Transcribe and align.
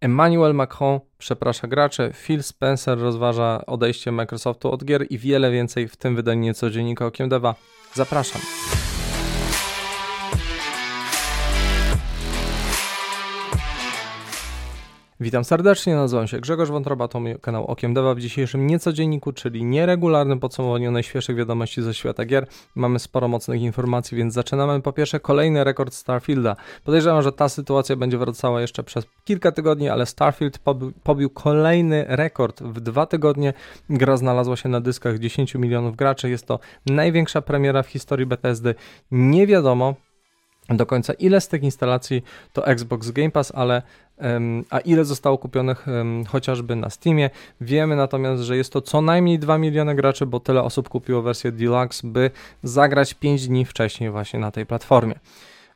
Emmanuel 0.00 0.54
Macron 0.54 1.00
przeprasza 1.18 1.68
graczy, 1.68 2.12
Phil 2.26 2.42
Spencer 2.42 2.98
rozważa 2.98 3.66
odejście 3.66 4.12
Microsoftu 4.12 4.72
od 4.72 4.84
gier 4.84 5.06
i 5.10 5.18
wiele 5.18 5.50
więcej 5.50 5.88
w 5.88 5.96
tym 5.96 6.16
wydaniu 6.16 6.40
nieco 6.40 6.70
dziennika 6.70 7.06
Okiem 7.06 7.28
Deva. 7.28 7.54
Zapraszam. 7.94 8.40
Witam 15.20 15.44
serdecznie, 15.44 15.94
nazywam 15.94 16.26
się 16.26 16.40
Grzegorz 16.40 16.70
Wątroba, 16.70 17.08
to 17.08 17.20
mój 17.20 17.36
kanał 17.40 17.66
Okiem 17.66 17.94
Deva 17.94 18.14
w 18.14 18.20
dzisiejszym 18.20 18.66
niecodzienniku, 18.66 19.32
czyli 19.32 19.64
nieregularnym 19.64 20.40
podsumowaniu 20.40 20.90
najświeższych 20.90 21.36
wiadomości 21.36 21.82
ze 21.82 21.94
świata 21.94 22.24
gier. 22.24 22.46
Mamy 22.74 22.98
sporo 22.98 23.28
mocnych 23.28 23.62
informacji, 23.62 24.16
więc 24.16 24.34
zaczynamy. 24.34 24.82
Po 24.82 24.92
pierwsze 24.92 25.20
kolejny 25.20 25.64
rekord 25.64 25.94
Starfielda. 25.94 26.56
Podejrzewam, 26.84 27.22
że 27.22 27.32
ta 27.32 27.48
sytuacja 27.48 27.96
będzie 27.96 28.18
wracała 28.18 28.60
jeszcze 28.60 28.82
przez 28.82 29.06
kilka 29.24 29.52
tygodni, 29.52 29.88
ale 29.88 30.06
Starfield 30.06 30.58
pobił, 30.58 30.92
pobił 31.02 31.30
kolejny 31.30 32.04
rekord. 32.08 32.62
W 32.62 32.80
dwa 32.80 33.06
tygodnie 33.06 33.52
gra 33.90 34.16
znalazła 34.16 34.56
się 34.56 34.68
na 34.68 34.80
dyskach 34.80 35.18
10 35.18 35.54
milionów 35.54 35.96
graczy. 35.96 36.30
Jest 36.30 36.46
to 36.46 36.58
największa 36.86 37.42
premiera 37.42 37.82
w 37.82 37.88
historii 37.88 38.26
Bethesdy. 38.26 38.74
Nie 39.10 39.46
wiadomo, 39.46 39.94
do 40.76 40.86
końca, 40.86 41.12
ile 41.12 41.40
z 41.40 41.48
tych 41.48 41.62
instalacji 41.62 42.22
to 42.52 42.66
Xbox 42.66 43.10
Game 43.10 43.30
Pass, 43.30 43.52
ale 43.54 43.82
a 44.70 44.78
ile 44.78 45.04
zostało 45.04 45.38
kupionych 45.38 45.86
chociażby 46.28 46.76
na 46.76 46.90
Steamie. 46.90 47.30
Wiemy 47.60 47.96
natomiast, 47.96 48.42
że 48.42 48.56
jest 48.56 48.72
to 48.72 48.80
co 48.80 49.00
najmniej 49.00 49.38
2 49.38 49.58
miliony 49.58 49.94
graczy, 49.94 50.26
bo 50.26 50.40
tyle 50.40 50.62
osób 50.62 50.88
kupiło 50.88 51.22
wersję 51.22 51.52
Deluxe, 51.52 52.08
by 52.08 52.30
zagrać 52.62 53.14
5 53.14 53.48
dni 53.48 53.64
wcześniej 53.64 54.10
właśnie 54.10 54.40
na 54.40 54.50
tej 54.50 54.66
platformie. 54.66 55.14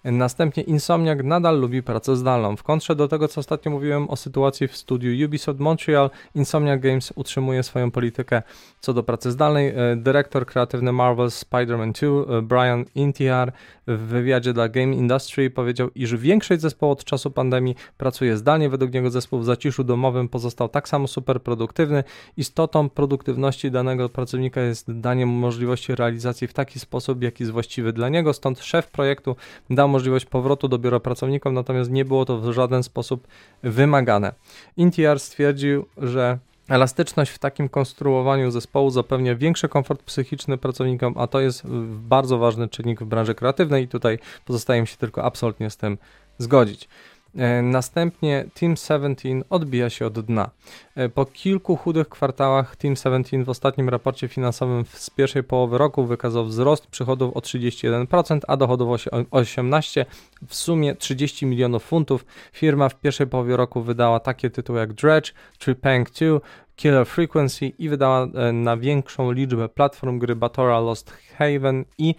Następnie 0.05 0.62
Insomniac 0.62 1.19
nadal 1.24 1.61
lubi 1.61 1.83
pracę 1.83 2.16
zdalną. 2.16 2.56
W 2.56 2.62
kontrze 2.62 2.97
do 2.97 3.09
tego, 3.09 3.29
co 3.29 3.41
ostatnio 3.41 3.70
mówiłem 3.70 4.10
o 4.10 4.16
sytuacji 4.16 4.69
w 4.69 4.77
studiu 4.77 5.27
Ubisoft 5.27 5.60
Montreal, 5.60 6.10
Insomniac 6.34 6.80
Games 6.80 7.12
utrzymuje 7.16 7.62
swoją 7.62 7.91
politykę 7.91 8.43
co 8.80 8.95
do 8.95 9.02
pracy 9.02 9.30
zdalnej. 9.30 9.68
E, 9.68 9.96
dyrektor 9.96 10.46
kreatywny 10.46 10.93
Marvel 10.93 11.29
Spider-Man 11.29 11.93
2, 12.27 12.38
e, 12.38 12.43
Brian 12.43 12.85
Intiar, 12.95 13.52
w 13.87 13.99
wywiadzie 13.99 14.52
dla 14.52 14.68
Game 14.68 14.95
Industry 14.95 15.51
powiedział, 15.51 15.90
iż 15.95 16.16
większość 16.16 16.60
zespołu 16.60 16.93
od 16.93 17.05
czasu 17.05 17.30
pandemii 17.30 17.77
pracuje 17.96 18.37
zdalnie. 18.37 18.68
Według 18.68 18.93
niego 18.93 19.10
zespół 19.10 19.38
w 19.38 19.45
zaciszu 19.45 19.84
domowym 19.84 20.29
pozostał 20.29 20.68
tak 20.68 20.88
samo 20.88 21.09
super 21.09 21.43
produktywny. 21.43 22.05
Istotą 22.37 22.90
produktywności 22.90 23.71
danego 23.71 24.09
pracownika 24.09 24.60
jest 24.60 25.01
danie 25.01 25.27
możliwości 25.27 25.95
realizacji 25.95 26.49
w 26.49 26.52
taki 26.52 26.79
sposób, 26.80 27.23
jaki 27.23 27.43
jest 27.43 27.52
właściwy 27.52 27.93
dla 27.93 28.09
niego. 28.09 28.32
Stąd 28.32 28.60
szef 28.60 28.90
projektu 28.90 29.37
dał 29.71 29.88
możliwość 29.93 30.24
powrotu 30.24 30.68
do 30.68 30.79
biura 30.79 31.01
pracownikom, 31.01 31.54
natomiast 31.54 31.90
nie 31.90 32.04
było 32.04 32.24
to 32.24 32.38
w 32.38 32.52
żaden 32.52 32.82
sposób 32.82 33.26
wymagane. 33.62 34.32
Intiar 34.76 35.21
stwierdził, 35.21 35.87
że 35.96 36.38
Elastyczność 36.68 37.32
w 37.32 37.38
takim 37.38 37.68
konstruowaniu 37.68 38.51
zespołu 38.51 38.90
zapewnia 38.90 39.34
większy 39.34 39.68
komfort 39.68 40.02
psychiczny 40.02 40.59
pracownikom, 40.59 41.15
a 41.18 41.26
to 41.26 41.40
jest 41.40 41.62
bardzo 41.87 42.38
ważny 42.38 42.68
czynnik 42.68 43.01
w 43.01 43.04
branży 43.04 43.34
kreatywnej 43.34 43.84
i 43.84 43.88
tutaj 43.88 44.18
pozostaje 44.45 44.80
mi 44.80 44.87
się 44.87 44.96
tylko 44.96 45.24
absolutnie 45.24 45.71
z 45.71 45.76
tym 45.76 45.99
zgodzić. 46.38 46.88
E, 47.37 47.63
następnie 47.63 48.45
Team 48.55 48.77
17 48.77 49.29
odbija 49.51 49.91
się 49.91 50.07
od 50.07 50.21
dna. 50.21 50.51
E, 50.95 51.09
po 51.09 51.25
kilku 51.25 51.77
chudych 51.77 52.09
kwartałach 52.09 52.77
Team 52.77 52.97
17 52.97 53.45
w 53.45 53.49
ostatnim 53.49 53.89
raporcie 53.89 54.29
finansowym 54.29 54.85
z 54.89 55.11
pierwszej 55.11 55.43
połowy 55.43 55.79
roku 55.79 56.05
wykazał 56.05 56.45
wzrost 56.45 56.87
przychodów 56.87 57.37
o 57.37 57.41
31%, 57.41 58.41
a 58.49 58.57
dochodów 58.57 58.89
o 58.91 59.19
18%, 59.41 60.05
w 60.47 60.55
sumie 60.55 60.95
30 60.95 61.47
milionów 61.47 61.85
funtów. 61.85 62.24
Firma 62.52 62.89
w 62.89 63.01
pierwszej 63.01 63.27
połowie 63.27 63.57
roku 63.57 63.83
wydała 63.83 64.21
takie 64.21 64.50
tytuły 64.50 64.78
jak 64.78 64.93
Dredge, 64.93 65.33
Tripang 65.59 66.11
2, 66.11 66.27
Killer 66.77 67.06
Frequency 67.06 67.67
i 67.67 67.89
wydała 67.89 68.22
e, 68.22 68.53
na 68.53 68.77
większą 68.77 69.33
liczbę 69.33 69.69
platform 69.69 70.19
gry 70.19 70.37
Batora 70.37 70.81
Lost 70.81 71.11
Haven 71.11 71.84
i 71.99 72.15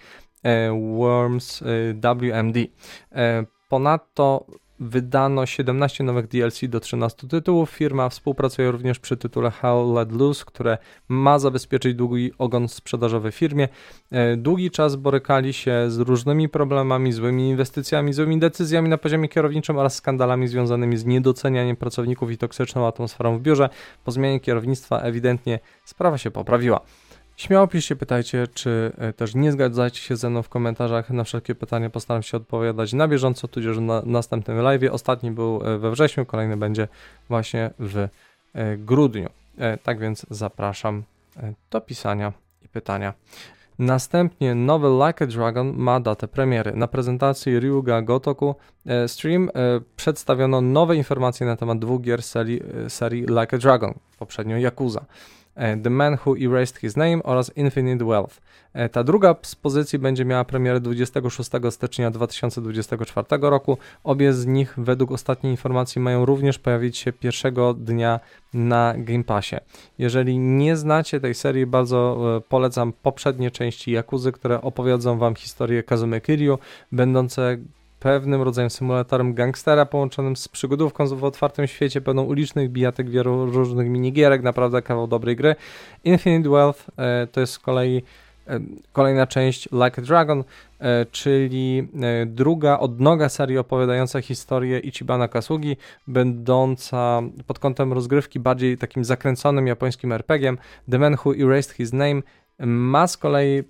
Worms 0.97 1.63
WMD. 1.93 2.59
Ponadto 3.69 4.45
Wydano 4.83 5.45
17 5.45 6.03
nowych 6.03 6.27
DLC 6.27 6.59
do 6.69 6.79
13 6.79 7.27
tytułów. 7.27 7.69
Firma 7.69 8.09
współpracuje 8.09 8.71
również 8.71 8.99
przy 8.99 9.17
tytule 9.17 9.51
Hell 9.51 9.93
Let 9.93 10.11
Loose, 10.11 10.45
które 10.45 10.77
ma 11.07 11.39
zabezpieczyć 11.39 11.95
długi 11.95 12.31
ogon 12.37 12.67
sprzedażowy 12.67 13.31
firmie. 13.31 13.67
E, 14.11 14.37
długi 14.37 14.71
czas 14.71 14.95
borykali 14.95 15.53
się 15.53 15.85
z 15.87 15.99
różnymi 15.99 16.49
problemami, 16.49 17.13
złymi 17.13 17.49
inwestycjami, 17.49 18.13
złymi 18.13 18.39
decyzjami 18.39 18.89
na 18.89 18.97
poziomie 18.97 19.29
kierowniczym 19.29 19.77
oraz 19.77 19.95
skandalami 19.95 20.47
związanymi 20.47 20.97
z 20.97 21.05
niedocenianiem 21.05 21.75
pracowników 21.75 22.31
i 22.31 22.37
toksyczną 22.37 22.87
atmosferą 22.87 23.37
w 23.37 23.41
biurze. 23.41 23.69
Po 24.03 24.11
zmianie 24.11 24.39
kierownictwa 24.39 24.99
ewidentnie 24.99 25.59
sprawa 25.85 26.17
się 26.17 26.31
poprawiła. 26.31 26.81
Śmiało 27.37 27.67
piszcie, 27.67 27.95
pytajcie, 27.95 28.47
czy 28.53 28.91
e, 28.97 29.13
też 29.13 29.35
nie 29.35 29.51
zgadzacie 29.51 30.01
się 30.01 30.15
ze 30.15 30.29
mną 30.29 30.41
w 30.41 30.49
komentarzach. 30.49 31.09
Na 31.09 31.23
wszelkie 31.23 31.55
pytania 31.55 31.89
postaram 31.89 32.23
się 32.23 32.37
odpowiadać 32.37 32.93
na 32.93 33.07
bieżąco, 33.07 33.47
tudzież 33.47 33.77
na 33.77 34.01
następnym 34.05 34.57
live. 34.57 34.91
Ostatni 34.91 35.31
był 35.31 35.61
e, 35.65 35.77
we 35.77 35.91
wrześniu, 35.91 36.25
kolejny 36.25 36.57
będzie 36.57 36.87
właśnie 37.29 37.71
w 37.79 37.97
e, 37.97 38.77
grudniu. 38.77 39.29
Tak 39.83 39.99
więc 39.99 40.25
zapraszam 40.29 41.03
do 41.71 41.81
pisania 41.81 42.33
i 42.65 42.67
pytania. 42.67 43.13
Następnie 43.79 44.55
nowy 44.55 44.87
Like 44.87 45.25
a 45.25 45.27
Dragon 45.27 45.73
ma 45.77 45.99
datę 45.99 46.27
premiery. 46.27 46.71
Na 46.75 46.87
prezentacji 46.87 47.59
Ryuga 47.59 48.01
Gotoku 48.01 48.55
Stream 49.07 49.49
przedstawiono 49.95 50.61
nowe 50.61 50.95
informacje 50.95 51.47
na 51.47 51.55
temat 51.55 51.79
dwóch 51.79 52.01
gier 52.01 52.23
serii, 52.23 52.61
serii 52.87 53.21
Like 53.21 53.55
a 53.55 53.59
Dragon, 53.59 53.93
poprzednio 54.19 54.57
Yakuza. 54.57 55.05
E, 55.55 55.77
The 55.77 55.89
Man 55.89 56.17
Who 56.25 56.35
Erased 56.37 56.77
His 56.77 56.95
Name 56.95 57.23
oraz 57.23 57.57
Infinite 57.57 58.05
Wealth. 58.05 58.41
E, 58.73 58.89
ta 58.89 59.03
druga 59.03 59.35
z 59.41 59.55
pozycji 59.55 59.99
będzie 59.99 60.25
miała 60.25 60.43
premierę 60.43 60.79
26 60.79 61.49
stycznia 61.69 62.11
2024 62.11 63.27
roku. 63.41 63.77
Obie 64.03 64.33
z 64.33 64.45
nich 64.45 64.73
według 64.77 65.11
ostatniej 65.11 65.53
informacji 65.53 66.01
mają 66.01 66.25
również 66.25 66.59
pojawić 66.59 66.97
się 66.97 67.13
pierwszego 67.13 67.73
dnia 67.73 68.19
na 68.53 68.93
Game 68.97 69.23
Passie. 69.23 69.55
Jeżeli 69.97 70.39
nie 70.39 70.75
znacie 70.75 71.19
tej 71.19 71.33
serii, 71.33 71.65
bardzo 71.65 72.17
e, 72.37 72.41
polecam 72.41 72.93
poprzednie 73.03 73.51
części 73.51 73.91
Jakuzy, 73.91 74.31
które 74.31 74.61
opowiedzą 74.61 75.17
wam 75.17 75.35
historię 75.35 75.83
Kazume 75.83 76.21
Kiryu, 76.21 76.59
będące 76.91 77.57
pewnym 78.03 78.41
rodzajem 78.41 78.69
symulatorem 78.69 79.33
gangstera 79.33 79.85
połączonym 79.85 80.35
z 80.35 80.47
przygodówką 80.47 81.07
w 81.07 81.23
otwartym 81.23 81.67
świecie, 81.67 82.01
pełną 82.01 82.23
ulicznych 82.23 82.69
bijatek, 82.69 83.09
wielu 83.09 83.45
różnych 83.45 83.89
minigierek, 83.89 84.41
naprawdę 84.41 84.81
kawał 84.81 85.07
dobrej 85.07 85.35
gry. 85.35 85.55
Infinite 86.03 86.49
Wealth 86.49 86.85
e, 86.97 87.27
to 87.27 87.39
jest 87.39 87.53
z 87.53 87.59
kolei 87.59 88.03
e, 88.47 88.59
kolejna 88.91 89.27
część 89.27 89.69
Like 89.71 90.01
a 90.01 90.05
Dragon, 90.05 90.43
e, 90.79 91.05
czyli 91.05 91.87
druga 92.25 92.79
odnoga 92.79 93.29
serii 93.29 93.57
opowiadająca 93.57 94.21
historię 94.21 94.79
Ichibana 94.79 95.27
Kasugi, 95.27 95.77
będąca 96.07 97.21
pod 97.47 97.59
kątem 97.59 97.93
rozgrywki 97.93 98.39
bardziej 98.39 98.77
takim 98.77 99.05
zakręconym 99.05 99.67
japońskim 99.67 100.11
RPG-iem. 100.11 100.57
The 100.91 100.99
Man 100.99 101.17
Who 101.25 101.35
Erased 101.35 101.71
His 101.71 101.93
Name 101.93 102.21
ma 102.59 103.07
z 103.07 103.17
kolei 103.17 103.63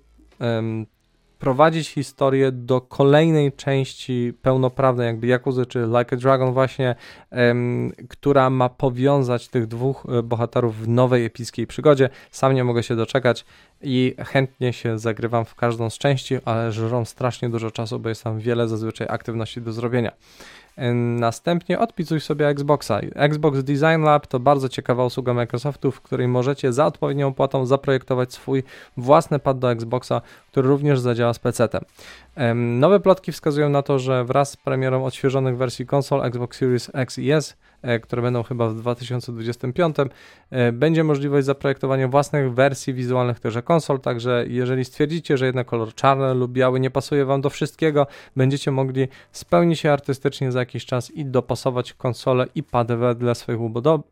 prowadzić 1.44 1.88
historię 1.88 2.52
do 2.52 2.80
kolejnej 2.80 3.52
części 3.52 4.32
pełnoprawnej, 4.42 5.06
jakby 5.06 5.26
Yakuzy 5.26 5.66
czy 5.66 5.78
Like 5.78 6.16
a 6.16 6.18
Dragon 6.20 6.52
właśnie, 6.52 6.94
która 8.08 8.50
ma 8.50 8.68
powiązać 8.68 9.48
tych 9.48 9.66
dwóch 9.66 10.06
e, 10.08 10.22
bohaterów 10.22 10.76
w 10.76 10.88
nowej 10.88 11.24
epickiej 11.24 11.66
przygodzie. 11.66 12.10
Sam 12.30 12.54
nie 12.54 12.64
mogę 12.64 12.82
się 12.82 12.96
doczekać 12.96 13.44
i 13.82 14.14
chętnie 14.18 14.72
się 14.72 14.98
zagrywam 14.98 15.44
w 15.44 15.54
każdą 15.54 15.90
z 15.90 15.98
części, 15.98 16.38
ale 16.44 16.72
żrą 16.72 17.04
strasznie 17.04 17.48
dużo 17.48 17.70
czasu, 17.70 17.98
bo 17.98 18.08
jest 18.08 18.24
tam 18.24 18.38
wiele 18.38 18.68
zazwyczaj 18.68 19.06
aktywności 19.10 19.60
do 19.60 19.72
zrobienia. 19.72 20.12
Następnie 21.18 21.78
odpisuj 21.78 22.20
sobie 22.20 22.48
Xboxa. 22.48 23.00
Xbox 23.14 23.62
Design 23.62 24.02
Lab 24.02 24.26
to 24.26 24.40
bardzo 24.40 24.68
ciekawa 24.68 25.04
usługa 25.04 25.34
Microsoftu, 25.34 25.90
w 25.90 26.00
której 26.00 26.28
możecie 26.28 26.72
za 26.72 26.86
odpowiednią 26.86 27.28
opłatą 27.28 27.66
zaprojektować 27.66 28.32
swój 28.32 28.62
własny 28.96 29.38
pad 29.38 29.58
do 29.58 29.72
Xboxa, 29.72 30.20
który 30.50 30.68
również 30.68 31.00
zadziała 31.00 31.34
z 31.34 31.38
PC-tem. 31.38 31.84
Nowe 32.54 33.00
plotki 33.00 33.32
wskazują 33.32 33.68
na 33.68 33.82
to, 33.82 33.98
że 33.98 34.24
wraz 34.24 34.50
z 34.50 34.56
premierą 34.56 35.04
odświeżonych 35.04 35.56
wersji 35.56 35.86
konsol 35.86 36.24
Xbox 36.24 36.58
Series 36.58 36.90
X 36.94 37.18
i 37.18 37.32
S 37.32 37.56
które 38.02 38.22
będą 38.22 38.42
chyba 38.42 38.68
w 38.68 38.74
2025, 38.74 39.96
e, 40.50 40.72
będzie 40.72 41.04
możliwość 41.04 41.46
zaprojektowania 41.46 42.08
własnych 42.08 42.54
wersji 42.54 42.94
wizualnych 42.94 43.40
tychże 43.40 43.62
konsol, 43.62 44.00
także 44.00 44.44
jeżeli 44.48 44.84
stwierdzicie, 44.84 45.36
że 45.36 45.46
jednak 45.46 45.66
kolor 45.66 45.94
czarny 45.94 46.34
lub 46.34 46.52
biały 46.52 46.80
nie 46.80 46.90
pasuje 46.90 47.24
Wam 47.24 47.40
do 47.40 47.50
wszystkiego, 47.50 48.06
będziecie 48.36 48.70
mogli 48.70 49.08
spełnić 49.32 49.80
się 49.80 49.92
artystycznie 49.92 50.52
za 50.52 50.58
jakiś 50.58 50.86
czas 50.86 51.10
i 51.10 51.24
dopasować 51.24 51.92
konsolę 51.92 52.46
i 52.54 52.62
pady 52.62 52.96
wedle 52.96 53.34
swoich 53.34 53.58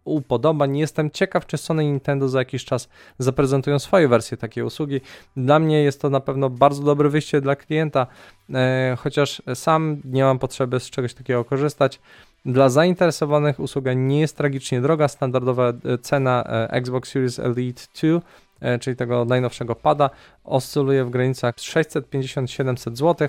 upodobań. 0.04 0.76
Jestem 0.76 1.10
ciekaw, 1.10 1.46
czy 1.46 1.56
Sony 1.56 1.84
i 1.84 1.86
Nintendo 1.86 2.28
za 2.28 2.38
jakiś 2.38 2.64
czas 2.64 2.88
zaprezentują 3.18 3.78
swoje 3.78 4.08
wersje 4.08 4.36
takiej 4.36 4.64
usługi. 4.64 5.00
Dla 5.36 5.58
mnie 5.58 5.82
jest 5.82 6.00
to 6.00 6.10
na 6.10 6.20
pewno 6.20 6.50
bardzo 6.50 6.82
dobre 6.82 7.08
wyjście 7.08 7.40
dla 7.40 7.56
klienta, 7.56 8.06
e, 8.54 8.96
chociaż 8.98 9.42
sam 9.54 10.00
nie 10.04 10.24
mam 10.24 10.38
potrzeby 10.38 10.80
z 10.80 10.90
czegoś 10.90 11.14
takiego 11.14 11.44
korzystać. 11.44 12.00
Dla 12.46 12.68
zainteresowanych 12.68 13.60
usługa 13.60 13.92
nie 13.92 14.20
jest 14.20 14.36
tragicznie 14.36 14.80
droga. 14.80 15.08
Standardowa 15.08 15.68
e, 15.68 15.98
cena 15.98 16.44
e, 16.46 16.70
Xbox 16.70 17.10
Series 17.10 17.38
Elite 17.38 17.82
2, 18.02 18.78
czyli 18.80 18.96
tego 18.96 19.24
najnowszego 19.24 19.74
pada, 19.74 20.10
oscyluje 20.44 21.04
w 21.04 21.10
granicach 21.10 21.54
650-700 21.54 22.96
zł, 22.96 23.28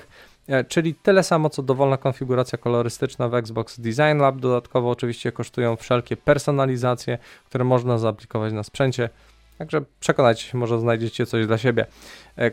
czyli 0.68 0.96
tyle 0.96 1.24
samo 1.24 1.50
co 1.50 1.64
dowolna 1.64 1.98
konfiguracja 1.98 2.58
kolorystyczna 2.58 3.30
w 3.30 3.36
Xbox 3.36 3.80
Design 3.80 4.18
Lab. 4.18 4.40
Dodatkowo 4.40 4.90
oczywiście 4.90 5.32
kosztują 5.32 5.76
wszelkie 5.76 6.18
personalizacje, 6.18 7.18
które 7.46 7.64
można 7.64 7.98
zaaplikować 7.98 8.54
na 8.54 8.64
sprzęcie. 8.64 9.10
Także 9.58 9.82
przekonajcie 10.00 10.44
się, 10.44 10.58
może 10.58 10.80
znajdziecie 10.80 11.26
coś 11.26 11.48
dla 11.48 11.58
siebie. 11.58 11.86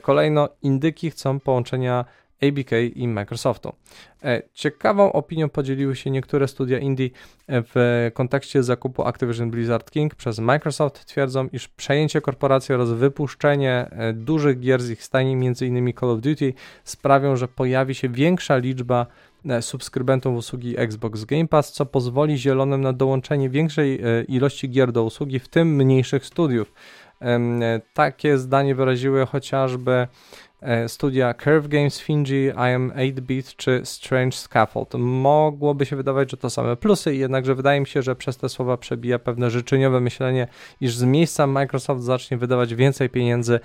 Kolejno, 0.02 0.48
indyki 0.62 1.10
chcą 1.10 1.40
połączenia 1.40 2.04
ABK 2.42 2.70
i 2.94 3.08
Microsoftu. 3.08 3.72
E, 4.24 4.42
ciekawą 4.54 5.12
opinią 5.12 5.48
podzieliły 5.48 5.96
się 5.96 6.10
niektóre 6.10 6.48
studia 6.48 6.78
indie 6.78 7.06
e, 7.06 7.62
w 7.62 8.10
kontekście 8.14 8.62
zakupu 8.62 9.02
Activision 9.02 9.50
Blizzard 9.50 9.90
King 9.90 10.14
przez 10.14 10.38
Microsoft. 10.38 11.04
Twierdzą, 11.04 11.48
iż 11.52 11.68
przejęcie 11.68 12.20
korporacji 12.20 12.74
oraz 12.74 12.92
wypuszczenie 12.92 13.88
e, 13.90 14.12
dużych 14.12 14.60
gier 14.60 14.82
z 14.82 14.90
ich 14.90 15.04
stajni, 15.04 15.32
m.in. 15.32 15.92
Call 16.00 16.10
of 16.10 16.20
Duty, 16.20 16.52
sprawią, 16.84 17.36
że 17.36 17.48
pojawi 17.48 17.94
się 17.94 18.08
większa 18.08 18.56
liczba 18.56 19.06
subskrybentów 19.60 20.36
usługi 20.36 20.78
Xbox 20.78 21.24
Game 21.24 21.48
Pass, 21.48 21.72
co 21.72 21.86
pozwoli 21.86 22.38
zielonym 22.38 22.80
na 22.80 22.92
dołączenie 22.92 23.50
większej 23.50 24.00
ilości 24.28 24.70
gier 24.70 24.92
do 24.92 25.04
usługi, 25.04 25.38
w 25.38 25.48
tym 25.48 25.76
mniejszych 25.76 26.26
studiów. 26.26 26.72
Takie 27.94 28.38
zdanie 28.38 28.74
wyraziły 28.74 29.26
chociażby 29.26 29.92
E, 29.92 30.06
studia 30.86 31.34
Curve 31.34 31.68
Games, 31.68 32.00
Finji, 32.00 32.46
I 32.46 32.74
Am 32.74 32.90
8-Bit 32.90 33.56
czy 33.56 33.80
Strange 33.84 34.36
Scaffold. 34.36 34.94
Mogłoby 34.98 35.86
się 35.86 35.96
wydawać, 35.96 36.30
że 36.30 36.36
to 36.36 36.50
same 36.50 36.76
plusy, 36.76 37.14
jednakże 37.14 37.54
wydaje 37.54 37.80
mi 37.80 37.86
się, 37.86 38.02
że 38.02 38.16
przez 38.16 38.36
te 38.36 38.48
słowa 38.48 38.76
przebija 38.76 39.18
pewne 39.18 39.50
życzeniowe 39.50 40.00
myślenie, 40.00 40.48
iż 40.80 40.94
z 40.94 41.04
miejsca 41.04 41.46
Microsoft 41.46 42.02
zacznie 42.02 42.36
wydawać 42.36 42.74
więcej 42.74 43.10
pieniędzy 43.10 43.60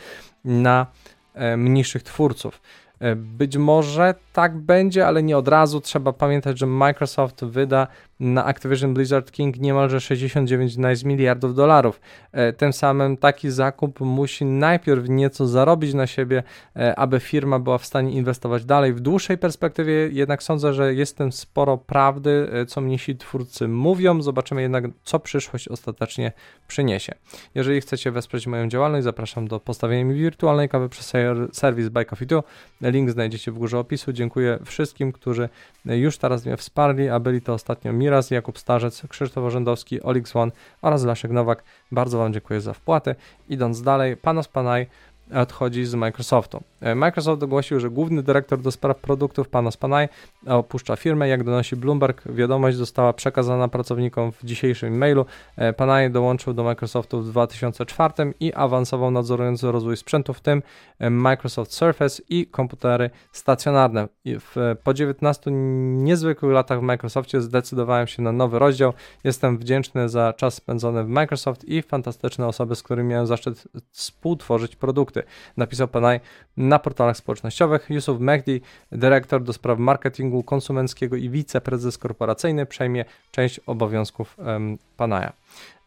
na 0.45 0.87
e, 1.33 1.57
mniejszych 1.57 2.03
twórców. 2.03 2.61
E, 2.99 3.15
być 3.15 3.57
może 3.57 4.15
tak 4.35 4.57
będzie, 4.57 5.07
ale 5.07 5.23
nie 5.23 5.37
od 5.37 5.47
razu. 5.47 5.81
Trzeba 5.81 6.13
pamiętać, 6.13 6.59
że 6.59 6.65
Microsoft 6.65 7.45
wyda 7.45 7.87
na 8.19 8.45
Activision 8.45 8.93
Blizzard 8.93 9.31
King 9.31 9.59
niemalże 9.59 10.01
69 10.01 11.03
miliardów 11.03 11.55
dolarów. 11.55 12.01
E, 12.31 12.53
tym 12.53 12.73
samym 12.73 13.17
taki 13.17 13.51
zakup 13.51 13.99
musi 13.99 14.45
najpierw 14.45 15.09
nieco 15.09 15.47
zarobić 15.47 15.93
na 15.93 16.07
siebie, 16.07 16.43
e, 16.75 16.95
aby 16.99 17.19
firma 17.19 17.59
była 17.59 17.77
w 17.77 17.85
stanie 17.85 18.11
inwestować 18.11 18.65
dalej. 18.65 18.93
W 18.93 18.99
dłuższej 18.99 19.37
perspektywie 19.37 19.93
jednak 20.11 20.43
sądzę, 20.43 20.73
że 20.73 20.93
jest 20.93 21.17
tym 21.17 21.31
sporo 21.31 21.77
prawdy, 21.77 22.49
e, 22.51 22.65
co 22.65 22.81
mniejsi 22.81 23.17
twórcy 23.17 23.67
mówią. 23.67 24.21
Zobaczymy 24.21 24.61
jednak, 24.61 24.85
co 25.03 25.19
przyszłość 25.19 25.67
ostatecznie 25.67 26.31
przyniesie. 26.67 27.13
Jeżeli 27.55 27.81
chcecie 27.81 28.11
wesprzeć 28.11 28.47
moją 28.47 28.67
działalność, 28.67 29.03
zapraszam 29.03 29.47
do 29.47 29.59
postawienia 29.59 30.05
mi 30.05 30.15
wirtualnej 30.15 30.69
kawy 30.69 30.89
przez 30.89 31.13
serwis 31.53 31.89
Buy 31.89 32.05
Coffee 32.05 32.25
2. 32.25 32.43
Link 32.81 33.09
znajdziecie 33.09 33.51
w 33.51 33.57
górze 33.57 33.79
opisu. 33.79 34.13
Dziękuję 34.13 34.24
wszystkim, 34.65 35.11
którzy 35.11 35.49
już 35.85 36.17
teraz 36.17 36.45
mnie 36.45 36.57
wsparli, 36.57 37.09
a 37.09 37.19
byli 37.19 37.41
to 37.41 37.53
ostatnio 37.53 37.93
mi 37.93 37.99
Miraz, 37.99 38.31
Jakub 38.31 38.59
Starzec, 38.59 39.07
Krzysztof 39.07 39.43
Orzędowski, 39.43 40.01
Olix 40.01 40.35
One 40.35 40.51
oraz 40.81 41.03
Leszek 41.03 41.31
Nowak. 41.31 41.63
Bardzo 41.91 42.17
Wam 42.17 42.33
dziękuję 42.33 42.61
za 42.61 42.73
wpłatę. 42.73 43.15
Idąc 43.49 43.81
dalej, 43.81 44.17
Panos 44.17 44.47
Panay 44.47 44.87
odchodzi 45.33 45.85
z 45.85 45.95
Microsoftu. 45.95 46.63
E, 46.85 46.95
Microsoft 46.95 47.43
ogłosił, 47.43 47.79
że 47.79 47.89
główny 47.89 48.23
dyrektor 48.23 48.61
do 48.61 48.71
spraw 48.71 48.97
produktów, 48.97 49.49
pan 49.49 49.67
Ospanaj, 49.67 50.09
opuszcza 50.47 50.95
firmę. 50.95 51.27
Jak 51.27 51.43
donosi 51.43 51.75
Bloomberg, 51.75 52.23
wiadomość 52.31 52.77
została 52.77 53.13
przekazana 53.13 53.67
pracownikom 53.67 54.31
w 54.31 54.43
dzisiejszym 54.43 54.97
mailu. 54.97 55.25
E, 55.57 55.73
Panay 55.73 56.09
dołączył 56.09 56.53
do 56.53 56.63
Microsoftu 56.63 57.21
w 57.21 57.29
2004 57.29 58.13
i 58.39 58.53
awansował 58.53 59.11
nadzorując 59.11 59.63
rozwój 59.63 59.97
sprzętu, 59.97 60.33
w 60.33 60.39
tym 60.39 60.63
e, 60.99 61.09
Microsoft 61.09 61.73
Surface 61.73 62.23
i 62.29 62.47
komputery 62.47 63.09
stacjonarne. 63.31 64.07
W, 64.25 64.75
po 64.83 64.93
19 64.93 65.51
niezwykłych 65.51 66.51
latach 66.51 66.79
w 66.79 66.83
Microsoftie 66.83 67.41
zdecydowałem 67.41 68.07
się 68.07 68.21
na 68.21 68.31
nowy 68.31 68.59
rozdział. 68.59 68.93
Jestem 69.23 69.57
wdzięczny 69.57 70.09
za 70.09 70.33
czas 70.33 70.53
spędzony 70.53 71.03
w 71.03 71.07
Microsoft 71.07 71.63
i 71.63 71.81
fantastyczne 71.81 72.47
osoby, 72.47 72.75
z 72.75 72.83
którymi 72.83 73.09
miałem 73.09 73.27
zaszczyt 73.27 73.67
współtworzyć 73.91 74.75
produkty. 74.75 75.23
Napisał 75.57 75.87
Panay 75.87 76.19
na 76.57 76.74
portalach 76.79 77.17
społecznościowych. 77.17 77.89
Yusuf 77.89 78.19
Mehdi, 78.19 78.61
dyrektor 78.91 79.43
do 79.43 79.53
spraw 79.53 79.79
marketingu 79.79 80.43
konsumenckiego 80.43 81.15
i 81.15 81.29
wiceprezes 81.29 81.97
korporacyjny, 81.97 82.65
przejmie 82.65 83.05
część 83.31 83.59
obowiązków 83.59 84.37
um, 84.37 84.77
Panaja. 84.97 85.33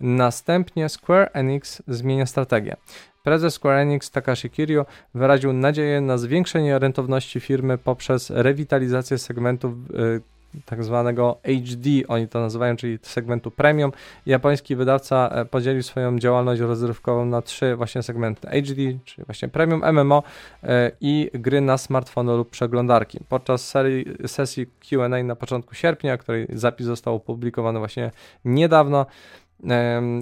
Następnie 0.00 0.88
Square 0.88 1.31
Enix 1.32 1.82
zmienia 1.88 2.26
strategię. 2.26 2.76
Prezes 3.23 3.55
Square 3.55 3.79
Enix 3.79 4.11
Takashi 4.11 4.50
Kirio 4.50 4.87
wyraził 5.14 5.52
nadzieję 5.52 6.00
na 6.00 6.19
zwiększenie 6.19 6.79
rentowności 6.79 7.40
firmy 7.40 7.79
poprzez 7.79 8.31
rewitalizację 8.31 9.19
segmentów 9.19 9.73
y, 9.90 10.20
tak 10.64 10.84
zwanego 10.84 11.38
HD, 11.42 11.90
oni 12.08 12.28
to 12.28 12.40
nazywają, 12.40 12.76
czyli 12.76 12.98
segmentu 13.02 13.50
premium. 13.50 13.92
Japoński 14.26 14.76
wydawca 14.76 15.28
e, 15.28 15.44
podzielił 15.44 15.82
swoją 15.82 16.18
działalność 16.18 16.60
rozrywkową 16.60 17.24
na 17.24 17.42
trzy 17.42 17.76
właśnie 17.76 18.02
segmenty 18.02 18.48
HD, 18.48 18.74
czyli 19.04 19.24
właśnie 19.26 19.48
premium, 19.48 19.82
MMO 19.92 20.22
e, 20.62 20.90
i 21.00 21.30
gry 21.34 21.60
na 21.60 21.78
smartfony 21.78 22.36
lub 22.36 22.50
przeglądarki. 22.50 23.18
Podczas 23.28 23.68
serii, 23.68 24.06
sesji 24.26 24.66
Q&A 24.66 25.22
na 25.22 25.36
początku 25.36 25.74
sierpnia, 25.74 26.16
której 26.16 26.46
zapis 26.52 26.86
został 26.86 27.14
opublikowany 27.14 27.78
właśnie 27.78 28.10
niedawno, 28.44 29.06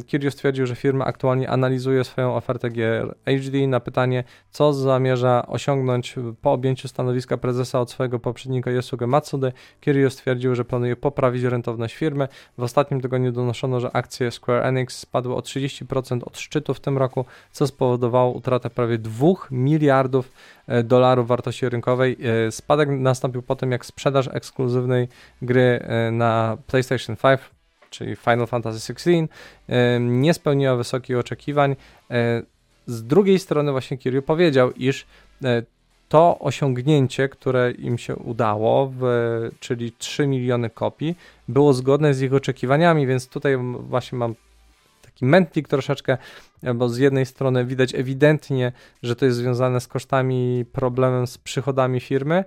Kirio 0.06 0.30
stwierdził, 0.30 0.66
że 0.66 0.74
firma 0.74 1.04
aktualnie 1.04 1.50
analizuje 1.50 2.04
swoją 2.04 2.36
ofertę 2.36 2.70
gier 2.70 3.14
HD 3.24 3.66
na 3.66 3.80
pytanie, 3.80 4.24
co 4.50 4.72
zamierza 4.72 5.46
osiągnąć 5.46 6.14
po 6.42 6.52
objęciu 6.52 6.88
stanowiska 6.88 7.36
prezesa 7.36 7.80
od 7.80 7.90
swojego 7.90 8.18
poprzednika 8.18 8.70
Yasuge 8.70 9.06
Matsudy. 9.06 9.52
Kirio 9.80 10.10
stwierdził, 10.10 10.54
że 10.54 10.64
planuje 10.64 10.96
poprawić 10.96 11.42
rentowność 11.42 11.94
firmy. 11.94 12.28
W 12.58 12.62
ostatnim 12.62 13.00
tygodniu 13.00 13.32
donoszono, 13.32 13.80
że 13.80 13.96
akcje 13.96 14.30
Square 14.30 14.66
Enix 14.66 14.98
spadły 14.98 15.34
o 15.34 15.40
30% 15.40 16.20
od 16.24 16.38
szczytu 16.38 16.74
w 16.74 16.80
tym 16.80 16.98
roku, 16.98 17.24
co 17.52 17.66
spowodowało 17.66 18.32
utratę 18.32 18.70
prawie 18.70 18.98
2 18.98 19.26
miliardów 19.50 20.32
e, 20.66 20.82
dolarów 20.82 21.28
wartości 21.28 21.68
rynkowej. 21.68 22.16
E, 22.46 22.52
spadek 22.52 22.88
nastąpił 22.88 23.42
po 23.42 23.56
tym, 23.56 23.72
jak 23.72 23.86
sprzedaż 23.86 24.28
ekskluzywnej 24.32 25.08
gry 25.42 25.80
e, 25.82 26.10
na 26.10 26.56
PlayStation 26.66 27.16
5 27.16 27.55
czyli 27.90 28.16
Final 28.16 28.46
Fantasy 28.46 28.92
XVI, 28.92 29.28
nie 30.00 30.34
spełniła 30.34 30.76
wysokich 30.76 31.18
oczekiwań. 31.18 31.76
E, 32.10 32.42
z 32.86 33.02
drugiej 33.02 33.38
strony 33.38 33.72
właśnie 33.72 33.98
Kiryu 33.98 34.22
powiedział, 34.22 34.72
iż 34.72 35.06
e, 35.44 35.62
to 36.08 36.38
osiągnięcie, 36.38 37.28
które 37.28 37.70
im 37.70 37.98
się 37.98 38.16
udało, 38.16 38.92
w, 38.98 39.02
czyli 39.60 39.92
3 39.92 40.26
miliony 40.26 40.70
kopii, 40.70 41.16
było 41.48 41.72
zgodne 41.72 42.14
z 42.14 42.22
ich 42.22 42.34
oczekiwaniami, 42.34 43.06
więc 43.06 43.28
tutaj 43.28 43.56
właśnie 43.80 44.18
mam 44.18 44.34
taki 45.02 45.24
mętlik 45.24 45.68
troszeczkę, 45.68 46.18
bo 46.74 46.88
z 46.88 46.98
jednej 46.98 47.26
strony 47.26 47.64
widać 47.64 47.94
ewidentnie, 47.94 48.72
że 49.02 49.16
to 49.16 49.24
jest 49.24 49.38
związane 49.38 49.80
z 49.80 49.88
kosztami, 49.88 50.64
problemem 50.72 51.26
z 51.26 51.38
przychodami 51.38 52.00
firmy, 52.00 52.44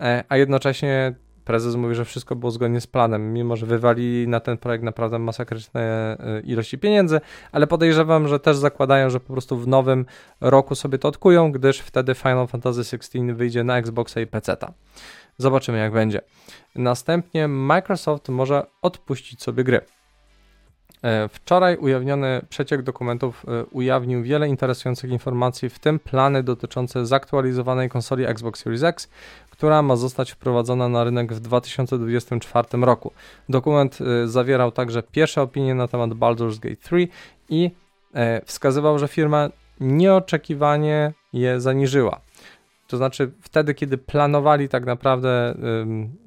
e, 0.00 0.24
a 0.28 0.36
jednocześnie 0.36 1.14
prezes 1.48 1.74
mówi, 1.74 1.94
że 1.94 2.04
wszystko 2.04 2.36
było 2.36 2.50
zgodnie 2.50 2.80
z 2.80 2.86
planem, 2.86 3.32
mimo 3.32 3.56
że 3.56 3.66
wywali 3.66 4.28
na 4.28 4.40
ten 4.40 4.58
projekt 4.58 4.84
naprawdę 4.84 5.18
masakryczne 5.18 5.80
e, 6.20 6.40
ilości 6.40 6.78
pieniędzy, 6.78 7.20
ale 7.52 7.66
podejrzewam, 7.66 8.28
że 8.28 8.40
też 8.40 8.56
zakładają, 8.56 9.10
że 9.10 9.20
po 9.20 9.32
prostu 9.32 9.56
w 9.56 9.68
nowym 9.68 10.06
roku 10.40 10.74
sobie 10.74 10.98
to 10.98 11.08
odkują, 11.08 11.52
gdyż 11.52 11.78
wtedy 11.80 12.14
Final 12.14 12.46
Fantasy 12.46 12.80
XVI 12.80 13.32
wyjdzie 13.34 13.64
na 13.64 13.78
Xboxa 13.78 14.20
i 14.20 14.26
PC-ta. 14.26 14.72
Zobaczymy 15.38 15.78
jak 15.78 15.92
będzie. 15.92 16.20
Następnie 16.74 17.48
Microsoft 17.48 18.28
może 18.28 18.66
odpuścić 18.82 19.42
sobie 19.42 19.64
gry. 19.64 19.80
E, 21.02 21.28
wczoraj 21.28 21.76
ujawniony 21.76 22.40
przeciek 22.48 22.82
dokumentów 22.82 23.46
e, 23.48 23.64
ujawnił 23.64 24.22
wiele 24.22 24.48
interesujących 24.48 25.10
informacji, 25.10 25.68
w 25.68 25.78
tym 25.78 25.98
plany 25.98 26.42
dotyczące 26.42 27.06
zaktualizowanej 27.06 27.88
konsoli 27.88 28.24
Xbox 28.24 28.60
Series 28.60 28.82
X, 28.82 29.08
która 29.58 29.82
ma 29.82 29.96
zostać 29.96 30.32
wprowadzona 30.32 30.88
na 30.88 31.04
rynek 31.04 31.32
w 31.32 31.40
2024 31.40 32.68
roku. 32.72 33.12
Dokument 33.48 33.98
y, 34.00 34.28
zawierał 34.28 34.72
także 34.72 35.02
pierwsze 35.02 35.42
opinie 35.42 35.74
na 35.74 35.88
temat 35.88 36.10
Baldur's 36.10 36.58
Gate 36.58 36.76
3 36.76 37.08
i 37.48 37.70
e, 38.14 38.42
wskazywał, 38.44 38.98
że 38.98 39.08
firma 39.08 39.48
nieoczekiwanie 39.80 41.12
je 41.32 41.60
zaniżyła. 41.60 42.20
To 42.88 42.96
znaczy 42.96 43.32
wtedy, 43.40 43.74
kiedy 43.74 43.98
planowali 43.98 44.68
tak 44.68 44.86
naprawdę 44.86 45.54